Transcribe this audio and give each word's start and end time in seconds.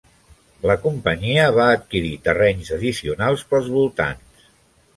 La 0.69 0.75
companyia 0.85 1.43
va 1.59 1.67
adquirir 1.75 2.15
terrenys 2.29 2.73
addicionals 2.79 3.47
pels 3.53 3.71
voltants. 3.79 4.45